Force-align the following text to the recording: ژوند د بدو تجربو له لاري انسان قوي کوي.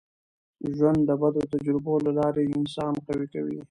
ژوند 0.75 0.99
د 1.05 1.11
بدو 1.21 1.41
تجربو 1.51 1.93
له 2.05 2.11
لاري 2.19 2.43
انسان 2.59 2.93
قوي 3.05 3.27
کوي. 3.33 3.59